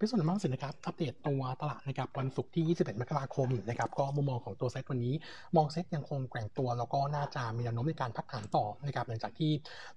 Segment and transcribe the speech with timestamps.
[0.00, 5.14] พิสุทธิ์มั่งสินะครับ อัปเดตตัวตลาดนะครับวันศุกร์ที่ 21 มกราคมนะครับก็มุมมองของตัวเซ็ตวันนี้
[5.56, 9.50] มองเซ็ตยังคงแกว่งตัว แล้วก็น่าจะมีแนวโน้มในการพักฐานต่อนะครับหลังจากที่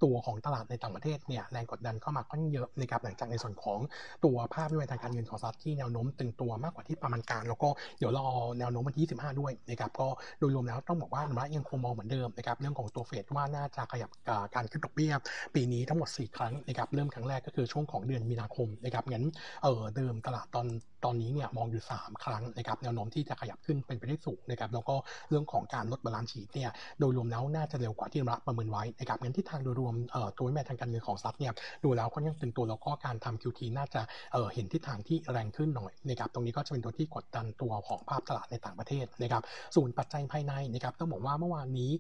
[0.04, 3.80] ตัวของตลาดในต่างประเทศเนี่ยแรงกดดันเข้ามาค่อนเยอะนะครับหลังจากในส่วนของ
[4.26, 8.26] ตัวภาพด้วยทางการเงินของสหรัฐที่แนวโน้มตึงตัวมากกว่าที่ประมาณการ แล้วก็เดี๋ยวรอ
[8.60, 10.08] แนวโน้มวันที่ 25 ด้วยนะครับก็
[10.40, 14.10] โดยรวมแล้วต้องบอกว่านุรยังคงมองเหมือนเดิมนะครับเรื่องของตัวเฟดว่าน่าจะขยับ
[14.56, 15.14] การขึ้นดอกเบี้ย
[15.56, 19.26] ปีนี้ทั้งหมด 4 ครั้งนะครับเริ่มครั้งแรกก็คือช่วงของเดือนมีนาคมนะครับงั้น
[19.64, 20.68] เออเดิมตลาดตอน
[21.06, 24.96] ตอนนี้เนี่ยมองอยู่ 3 ครั้งนะครับแนวโน้มที่จะขยับขึ้นเป็นไปได้สูงนะครับแล้วก็
[25.30, 26.70] เรื่องของการลด balance sheet เนี่ย
[27.00, 29.96] โดยรวมแล้วน่าจะเร็วกว่าที่ระประเมินไว้นะครับงั้นที่ทางโดยรวม
[30.38, 34.02] ตัวแม่ทางการเงินของซับเนี่ยดูแล้วค่อนข้างตึงตัวแล้วก็การทำ QT น่าจะ
[34.32, 39.44] เเห็นทิศทางที่แรงขึ้นหน่อยนะครับตรงนี้ก็จะเป็นตัวที่กดดันตัวของภาพตลาดในต่างประเทศนะครับ
[39.76, 41.92] ส่วนปัจจัยภายในนะครับต้องบอกว่าเมื่อวานนี้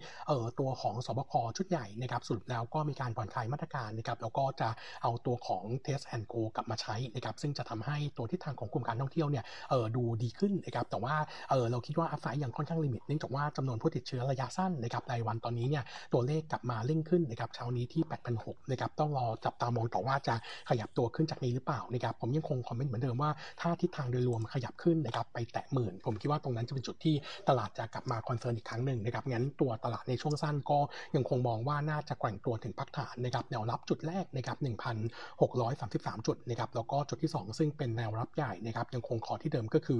[0.59, 4.70] ตัวของสบคชุดใหญ่นะครับสรุปแล้วก็มีการผ่อนคลายมาตรการนะครับแล้วก็จะ
[5.01, 11.15] เอาตัวของ Test and Go กลับมาใช้นะครับซึ่งจะทำให้ตัวทิศทางของกลุ่มการท่องเที่ยวเนี่ยเออดูดีขึ้นนะครับแต่ว่า
[11.49, 15.83] เออเราคิดว่าอัพไซด์ยังค่อนข้างลิมิตเนื่องจากว่าจำนวนผู้ติดเชื้อระยะสั้นนะครับรายวันตอนนี้เนี่ย
[16.13, 18.03] ตัวเลขกลับมาเร่งขึ้นนะครับเช้านี้ที่
[18.37, 20.35] 8,600นะครับต้องรอจับตามองต่อว่าจะ
[20.70, 27.15] ขยับตัวขึ้นจากนี้หรือเปล่านะครับผมยังคงคอมเมนต์เหมือนเดิมว่าถ้าทิศทางโดยรวมขยับขึ้นนะครับไปแตะหมื่น ผมคิดว่าตรงนั้นจะเป็นจุดที่
[27.49, 30.79] ตลาดจะกลับมา concern อีกครั้งหนึ่งนะครับงั้นตัวตลาดในช่วงสั้นก็
[31.15, 39.99] ยังคงมองว่าน่าจะแกว่งตัวถึงพักฐานนะครับแนวรับจุดแรกนะครับ1,633 จุดนะครับแล้วก็จุดที่ 2 ซึ่งเป็นแนวรับใหญ่นะครับยังคงขอที่เดิมก็คือ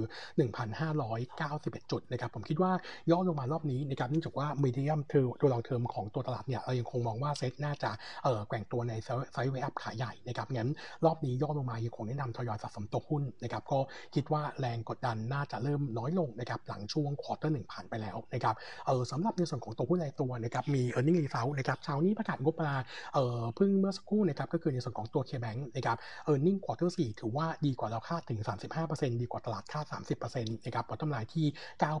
[0.80, 2.72] 1,591 จุดนะครับผมคิดว่า
[3.10, 7.90] ย่อลงมารอบนี้นะครับเนื่องจากว่า medium term ตัว long term ของตัวตลาดเนี่ยเรายังคงมองว่าเซ็ตน่าจะ
[8.24, 8.92] เอ่อแกว่งตัวใน
[9.32, 10.68] sideway up ขาใหญ่นะครับงั้น
[11.04, 13.78] รอบนี้ย่อลงมายังคงแนะนำทยอยสะสมตัวหุ้นนะครับก็
[14.14, 18.54] คิดว่าแรงกดดันน่าจะเริ่มน้อยลงนะครับหลังช่วงควอเตอร์หนึ่งผ่านไปแล้วนะครับ
[18.86, 22.72] เออสำหรับในส่วนของตัวหุ้นรายตัวนะครับมี e a r n i n g result นะครับเช้านี้ประกาศงบมา
[23.14, 25.96] เออเพิ่งเมื่อสักครู่นะครับก็คือในส่วนของตัว KBank นะครับ
[26.28, 28.38] e a r n i n g quarter 4ถือว่าดีกว่าเราคาดถึง
[28.76, 29.86] 35%ดีกว่าตลาดคาด
[30.20, 31.46] 30%นะครับผลกำไรที่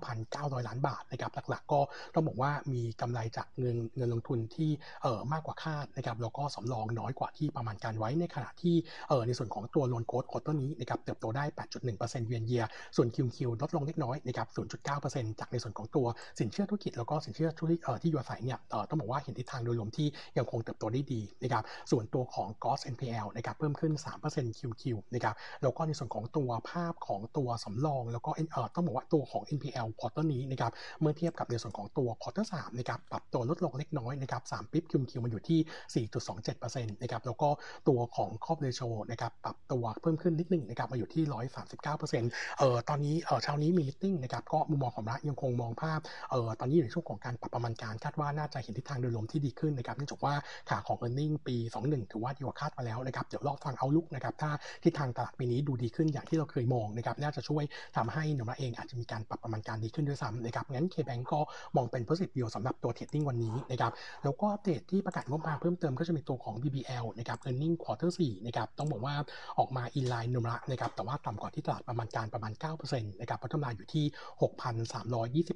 [0.06, 1.80] 9,900 ล้านบาทนะครับหลักๆ ก็
[2.14, 4.70] ต้องบอกว่ามีกำไรจากเงินเงินลงทุนที่
[5.02, 8.76] เอ่อมากกว่าคาดนะครับแล้วก็สำรองน้อยกว่าที่ประมาณการไว้ในขณะที่
[9.08, 11.44] เอ่อในส่วนของตัว loan growth quarter นี้นะครับเติบโตได้
[11.86, 12.64] 8.1%เยือนเยีย
[12.96, 14.48] ส่วน QQ ลดลงเล็กน้อยนะครับ
[14.90, 16.06] 0.9%จากในส่วนของตัว
[16.38, 23.92] สินเชื่อธุรกิจแล้วก็สินเชื่อธุรกิจเออที่อยู่อาศัยเนี่ยเออต้องบอกว่าเห็นทิศทางโดยรวมที่ยังคงเติบโตได้ดีนะครับส่วนตัวของ Gross NPL นะครับเพิ่มขึ้น
[24.26, 24.82] 3% QQ
[25.14, 37.48] นะครับแล้วก็ในส่วนของตัวภาพของตัวสำรอง แล้วก็เอ่อต้องบอกว่าตัวของ NPL quarter นี้นะครับเมื่อเทียบกับในส่วนของตัว quarter 3นะครับปรับตัวลดลงเล็กน้อยนะครับ3 bps QQ มันอยู่ที่ 4.27%นะครับแล้วก็
[37.88, 38.80] ตัวของครอบเรโช
[39.10, 41.24] นะครับปรับตัวเพิ่มขึ้นนิดนึงนะครับมาอยู่ที่
[41.70, 46.00] 139%เอ่อตอนนี้เอ่อเช้านี้มีมิ팅นะครับก็มุมมองของรัฐยังคงมองภาพ
[46.30, 50.34] เอ่อตอนนี้อยู่ในช่วงของการปรับประมาณการคาดว่าน่าจะเห็นทิศทางโดยรวมที่ดีขึ้นนะครับเนื่องจากว่า
[50.70, 54.50] ขาของ e a r n i n g ปี 21 ถือว่าดีกว่าคาดมาแล้วนะครับเดี๋ยวรอฟังเอาลุกนะครับถ้า
[54.84, 57.64] ทิศทางตลาดปีนี้ดูดีขึ้นอย่างที่เราเคยมองนะครับน่าจะช่วย
[57.96, 61.40] ทำให้นุ่มระเองอาจจะมีการปรับประมาณการดีขึ้นด้วยซ้ำนะครับงั้น K-Bank ก็
[61.76, 63.92] มองเป็น positive view สำหรับตัว trading วันนี้นะครับ
[64.24, 69.14] แล้วก็อัปเดตที่ประกาศงบมาเพิ่มเติมก็จะมีตัวของ BBL นะครับ earning quarter 4นะครับต้องบอกว่า
[69.58, 72.52] ออกมา in line โนมูระนะครับแต่ว่าต่ำกว่าที่ตลาดประมาณการประมาณ
[72.82, 74.04] 9%นะครับพัฒนาอยู่ที่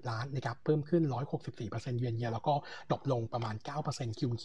[0.05, 1.03] 6,320 ล้านนะครับเพิ่มขึ้น
[1.51, 2.55] 164%เยือนเยียแล้วก็
[2.91, 3.55] drop ลงประมาณ
[3.89, 4.45] 9% QQ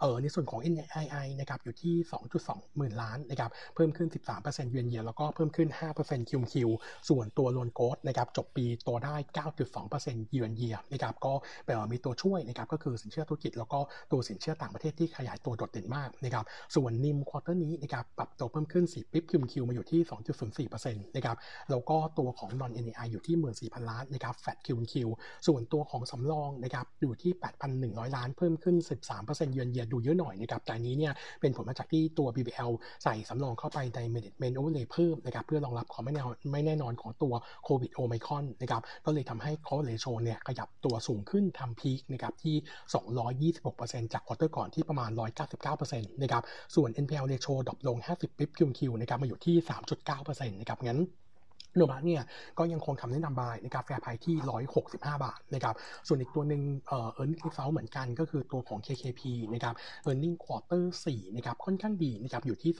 [0.00, 1.94] เออในส่วนของ NII นะครับอยู่ที่
[2.36, 4.08] 2.2 หมื่นล้านนะครับเพิ่มขึ้น
[4.38, 6.54] 13%เยือนเยียแล้วก็เพิ่มขึ้น5% QQ
[7.08, 9.14] ส่วนตัว loan growth นะครับจบปีโตได้
[9.72, 11.32] 9.2%เยือนเยียนะครับก็
[11.64, 13.78] แปลว่ามีตัวช่วยนะครับก็คือสินเชื่อธุรกิจ แล้วก็
[14.12, 16.44] ตัวสินเชื่อต่างประเทศที่ขยายตัวโดดเด่นมากนะครับ
[16.74, 20.00] ส่วน NIM quarter นี้นะครับปรับตัวเพิ่มขึ้น 4 bps QQ มาอยู่ที่
[20.68, 21.36] 2.04%นะครับ
[21.70, 24.94] แล้วก็ตัวของ non NII อยู่ที่ 14,000 ล้านนะครับ flat QQ
[25.46, 27.32] ส่วนตัวของสำรองนะครับอยู่ที่
[27.74, 28.76] 8,100 ล้านเพิ่มขึ้น
[29.14, 32.72] 13%เยือนเยียดูเยอะหน่อยนะครับแต่นี้เนี่ยเป็นผลมาจากที่ตัว BBL
[33.04, 37.34] ใส่สำรองเข้าไปใน management overlay เพิ่มนะครับเพื่อรองรับความไม่แน่ไม่แน่นอนของตัว
[37.64, 42.56] โควิดโอไมครอนนะครับก็เลยทำให้ coverage ratio เนี่ยขยับตัวสูงขึ้นทำ peak นะครับที่
[43.54, 45.10] 226%จาก quarter ก่อนที่ประมาณ
[45.66, 46.42] 199%นะครับ
[46.74, 49.56] ส่วน NPL ratio drop ลง 50 bps QQ นะครับมาอยู่ที่
[50.06, 51.00] 3.9%นะครับงั้น
[51.76, 52.22] โนมูระเนี่ย
[52.58, 54.36] ก็ยังคงคำแนะนำ buy นะครับ fair price ที่
[54.80, 55.74] 165 บาทนะครับ
[56.06, 59.20] ส่วนอีกตัวหนึ่งเอ่อ earning result เหมือนกันก็คือตัวของ KKP
[59.52, 59.74] นะครับ
[60.06, 62.72] earning quarter 4นะครับค่อนข้างดีนะครับอยู่ที่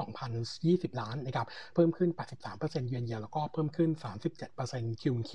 [0.86, 2.10] 2,020 ล้านนะครับเพิ่มขึ้น
[2.50, 3.90] 83%เยือนเยียแล้วก็เพิ่มขึ้น
[4.46, 5.32] 37% QQ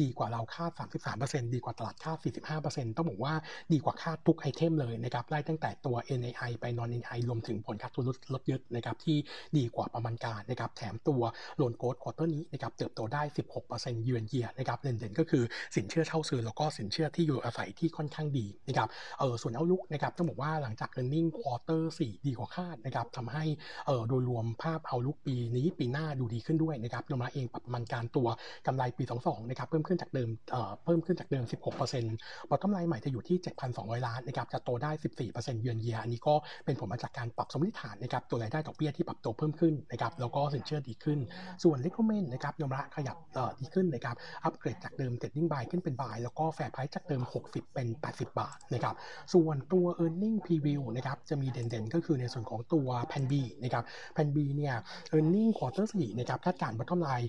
[0.00, 0.70] ดีกว่าเราคาด
[1.12, 2.18] 33%ดีกว่าตลาดคาด
[2.58, 3.34] 45%ต้องบอกว่า
[3.72, 8.04] ดีกว่าคาดทุก item เลยนะครับไล่ตั้งแต่ตัว NII ไป non NII รวมถึงผลขาดทุน
[8.34, 9.16] รถยึดนะครับที่
[9.56, 11.22] ดีกว่าประมาณการนะครับแถมตัว
[11.56, 13.22] loan growth quarter นี้นะครับเติบโตได้
[13.62, 15.42] 16%เยือนเยียนะครับเด่นๆก็คือ
[15.76, 18.88] สินเชื่อเช่าซื้อแล้วก็สินเชื่อที่อยู่อาศัยที่ค่อนข้างดีนะครับ
[19.18, 23.44] เออส่วนเอาลุกนะครับต้องบอกว่าหลังจาก e a r n i n g quarter 4ดีกว่าคาดนะครับทำให้
[23.86, 28.28] เออโดยรวมภาพเอาลุกปีนี้ปีหน้าดูดีขึ้นด้วยนะครับโนมาเองปรับประมาณการตัว
[28.66, 33.36] กำไรปี 22นะครับเพิ่มขึ้นจากเดิมเอ่อเพิ่มขึ้นจากเดิม 16%บอททอมไลน์ใหม่จะอยู่ที่
[33.72, 34.90] 7,200 ล้านนะครับจะโตได้
[35.26, 41.18] 14%เยือนเยียอันนี้ก็เป็นผลมาจากการปรับสมมติฐานนะครับตัวรายได้ดอกเบี้ยที่ปรับตัวเพิ่มขึ้นนะครับแล้วก็สินเชื่อดีขึ้น
[41.64, 48.26] ส่วนเล c กเมนนะครับยอมรับขยับเอ่อดีขึ้นนะครับ อัปเกรดจากเดิม trading buy ขึ้นเป็น buy แล้วก็ fair price จากเดิม 60 เป็น 80
[48.40, 48.94] บาทนะครับ
[49.32, 54.74] ส่วนตัว e a r n i n g preview นะครับ จะมีเด่นๆ ก็คือในส่วนของตัวแพนบีนะครับแพนบีเนี่ย
[55.14, 57.28] e a r n i n g quarter 4นะครับคาดการณ์ bottom line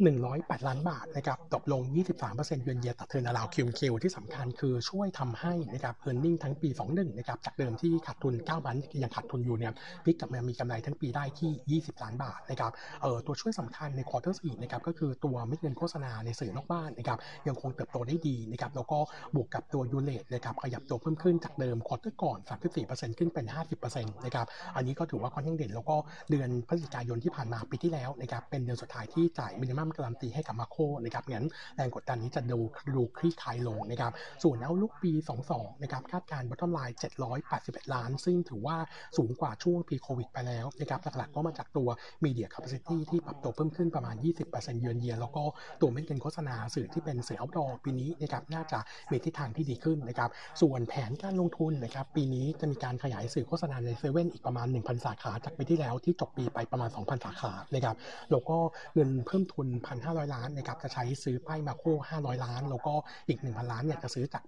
[0.00, 1.82] 108 ล้านบาทนะครับตกลง
[2.22, 9.72] 23%เยือนเยียตัดเทินราวคิวคิวที่สำคัญคือช่วยทำให้นะครับเอ a r n i n g ทั้งปี 21 นะครับ จากเดิมที่ขาดทุน 9 ล้านยังขาดทุนอยู่เนี่ย
[10.04, 12.72] พลิกกลับมามีกำไรทั้งปีได้ที่ 20 ล้านบาทนะครับ
[13.02, 17.18] เอ่อตัวช่วยสำคัญใน quarter สี่นะครับก็คือตัวเม็ดเงินโฆษณาในสื่อนอกบ้านนะครับ
[17.48, 18.98] ยังคงเติบโตได้ดีนะครับแล้วก็
[19.34, 22.38] บวกกับตัว U-rate นะครับขยับตัวเพิ่มขึ้นจากเดิม quarter ก่อน
[22.78, 23.46] 34%ขึ้นเป็น
[23.84, 24.46] 50%นะครับ
[24.76, 25.96] อันนี้ก็ถือว่าค่อนข้างเด่นแล้วก็
[26.30, 31.46] เดือนพฤศจิกายนที่ผ่านมาปีที่แล้วนะครับเป็นเดือนสุดท้ายที่จ่าย minimum guarantee ให้กับ MACO นะครับงั้น
[31.76, 32.58] แรงกดดันนี้จะดู
[32.96, 34.12] ดูคลี่คลายลงนะครับ
[34.42, 35.12] ส่วน outlook ปี
[35.48, 36.96] 22 นะครับคาดการณ์ bottom line
[37.44, 38.76] 781 ล้าน ซึ่งถือว่า
[39.16, 41.88] สูงกว่าช่วงปีโควิดไปแล้วนะครับหลักๆก็มาจากตัว
[42.24, 44.16] Media Capacity ที่ปรับตัวเพิ่มขึ้นประมาณ
[44.48, 45.42] 20%เยือนเยียแล้วก็
[45.80, 48.78] ตัวเม็ดเงินโฆษณาสื่อที่เป็นสื่อ outdoor ปีนี้นะครับน่าจะ
[49.10, 50.30] มีทิศทางที่ดีขึ้นนะครับ
[50.60, 57.96] ส่วนแผนการลงทุนนะครับปีนี้จะมีการขยายสื่อโฆษณาในเซเว่นอีกประมาณ 1,000 สาขาจากปีที่แล้วที่จบปีไปประมาณ 2,000 สาขานะครับ
[58.30, 58.56] แล้วก็
[58.94, 61.84] เงินเพิ่มทุน1,500 ล้านนะครับจะใช้ซื้อป้ายมาโค
[62.14, 62.94] 500 ล้าน แล้วก็
[63.28, 64.44] อีก 1,000 ล้านเนี่ยจะซื้อจาก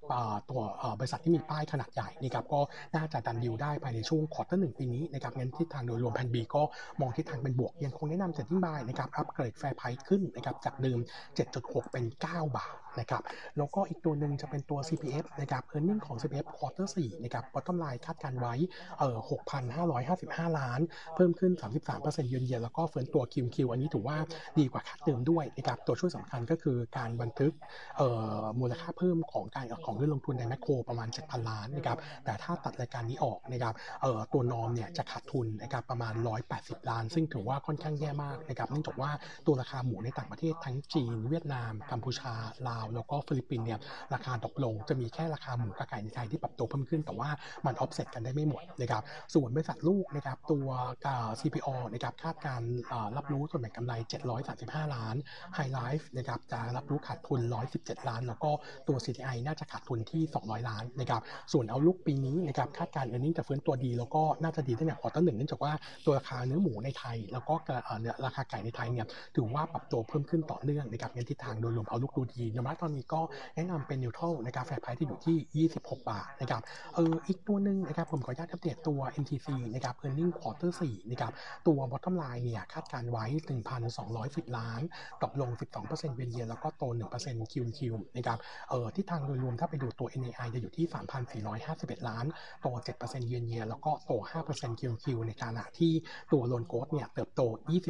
[0.50, 0.60] ตัว
[0.98, 2.60] บริษัทที่มีป้ายขนาดใหญ่นะครับก็
[2.96, 6.62] น่าจะ done deal ได้ภายในช่วง quarter หนึ่งปีนี้นะครับงั้นทิศทางโดยรวม Plan B ก็
[7.00, 10.98] มองทิศทางเป็นบวกยังคงแนะนำ trading buy นะครับ upgrade fair price ขึ้นนะครับจากเดิม
[11.46, 13.22] 7.6 เป็น 9 บาท นะครับ
[13.56, 18.54] แล้วก็อีกตัวหนึ่งจะเป็นตัว CPF นะครับ earning ของ CPF quarter 4นะครับ bottom line คาดการณ์ไว้
[18.98, 19.18] เอ่อ
[19.88, 20.80] 6,555 ล้าน
[21.14, 21.52] เพิ่มขึ้น
[21.90, 24.16] 33%เยือนเยียแล้วก็ฟื้นตัว QQ อันนี้ถือว่า
[24.58, 27.52] ดีกว่าคาดเดิมด้วยนะครับตัวช่วยสำคัญก็คือการบันทึก
[27.98, 28.08] เอ่
[28.40, 36.14] อมูลค่าเพิ่มของการของเงินลงทุนในแมคโครประมาณ 7,000 ล้านนะครับแต่ถ้าตัดรายการนี้ออกนะครับเอ่อตัว norm เนี่ยจะขาดทุนนะครับประมาณ
[36.52, 39.10] 180 ล้าน ซึ่งถือว่าค่อนข้างแย่มากนะครับเนื่องจากว่า
[39.46, 42.32] ตัวราคาหมูในต่างประเทศทั้งจีน เวียดนามกัมพูชา
[42.68, 43.78] ลาวแล้วก็ฟิลิปปินส์เนี่ย
[44.14, 47.28] ราคาตกลงจะมีแค่ราคาหมูกับไก่ในไทยที่ปรับตัวเพิ่มขึ้น แต่ว่า
[47.66, 49.02] มันออฟเซ็ตกันได้ไม่หมดนะครับ
[49.34, 50.66] ส่วนบริษัทลูกนะครับตัว
[51.40, 52.62] CPALL นะครับคาดการณ์
[53.16, 53.92] รับรู้ส่วนแบ่งกำไร
[54.44, 55.16] 735 ล้าน
[55.56, 57.40] HyLife นะครับจะรับรู้ขาดทุน
[57.74, 58.50] 117 ล้าน แล้วก็
[58.88, 61.20] ตัว CTI น่าจะขาดทุนที่ 200 ล้านนะครับ
[61.52, 65.72] ส่วน outlook ปีนี้นะครับคาดการณ์อันนี้จะฟื้นตัวดี แล้วก็น่าจะดีตั้งแต่ quarter หนึ่งเนื่องจากว่า
[66.04, 67.54] ตัวราคาเนื้อหมูในไทย แล้วก็
[68.24, 73.20] ราคาไก่ในไทยเนี่ยถือว่าปรับตัวเพิ่มขึ้นต่อเนื่องนะครับงั้นทิศทางโดยรวม outlook ดูดีโนมูระตอนนี้ก็
[73.56, 76.62] แนะนำเป็น neutral นะครับ fair price ที่อยู่ที่ 26 บาทนะครับ
[76.94, 81.32] เอออีกตัวหนึ่งนะครับผมขออนุญาตอัปเดตตัว MTC นะครับ earning quarter 4นะครับ
[81.66, 83.24] ตัว bottom line เนี่ยคาดการณ์ไว้
[83.90, 84.80] 1,210 ล้าน
[85.22, 85.50] ตกลง
[85.82, 86.84] 12%เวียนเยียแล้วก็โต
[87.18, 87.80] 1% Q Q
[88.16, 88.38] นะครับ
[88.70, 90.86] เออทิศทางโดยรวมถ้าไปดูตัว NII จะอยู่ที่
[91.62, 92.24] 3,451 ล้าน
[92.62, 92.66] โต
[93.00, 94.12] 7%เยือนเยียแล้วก็โต
[94.46, 95.92] 5% Q Q ในขณะที่
[96.32, 97.40] ตัว loan growth เนี่ยเติบโต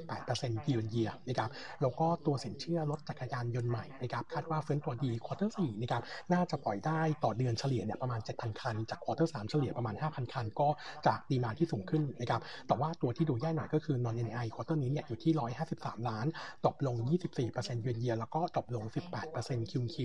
[0.08, 1.50] 28%เยือนเยียนะครับ
[1.82, 10.68] แล้วก็ตัวสินเชื่อรถจักรยานยนต์ใหม่นะครับคาดว่าฟื้นตัวดี quarter 4นะครับน่าจะปล่อยได้ต่อเดือนเฉลี่ยเนี่ยประมาณ 7,000 คัน จากควอเตอร์3เฉลี่ยประมาณ 5,000 คัน ก็
[11.06, 15.32] จากดีมาที่สูงขึ้นนะครับแต่ว่าตัวที่ดูแย่หน่อยก็คือ non NI ควอเตอร์นี้เนี่ยอยู่ที่
[15.66, 16.26] 153 ล้าน
[16.66, 16.96] ตกลง
[17.40, 18.84] 24%เยือนเยียแล้วก็ตกลง
[19.28, 19.96] 18% QQ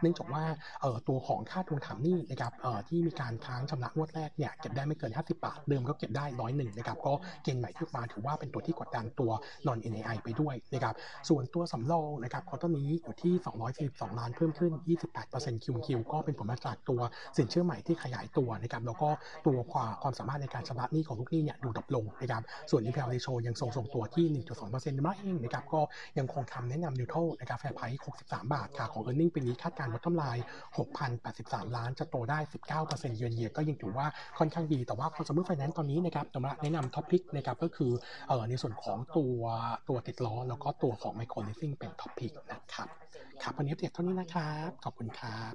[0.00, 0.44] เนื่องจากว่า
[0.80, 9.30] เอ่อตัวของค่าทวงถามหนี้นะครับเอ่อที่มีการค้างชำระงวดแรกเนี่ยเก็บได้ไม่เกิน 50 บาทเดิมก็เก็บได้ร้อยหนึ่งนะครับก็เกณฑ์ใหม่ที่มาถือว่าเป็นตัวที่กดดันตัว
[9.66, 10.94] non NI ไปด้วยนะครับ
[11.28, 13.34] ส่วนตัวสำรองนะครับ quarter นี้อยู่ที่
[13.78, 14.72] 242ล้านเพิ่มขึ้น
[15.18, 17.00] 28% QQ ก็เป็นผลมาจากตัว
[17.36, 19.08] สินเชื่อใหม่ที่ขยายตัวนะครับแล้วก็
[19.46, 25.80] ตัวความความสามารถในการชำระหนี้ของลูกหนี้เนี่ยดู drop ลงนะครับส่วน NPL ratio ยังทรงทรงตัวที่ 1.2%นั่นเองนะครับก็
[26.18, 30.14] ยังคงคำแนะนำ neutral นะครับ fair price 63 บาทค่ะของ e a r n i n g ปีนี้คาดการณ์ bottom
[30.22, 30.42] line
[31.08, 32.38] 6,083 ล้านจะโตได้
[32.78, 34.06] 19%เยือนเยียก็ยังถือว่า
[34.38, 37.92] ค่อนข้างดีแต่ว่า consumer finance ตอนนี้นะครับตแนะนำท็อปพิกนะครับก็คือ
[38.28, 39.36] เอ่อในส่วนของตัว
[39.88, 42.88] ตัวติดล้อแล้วก็ตัวของ micro leasing เป็นท็อปพิกนะครับ
[43.42, 45.50] ครับวันนี้อัปเดตเท่านี้นะครับ ขอบคุณครับ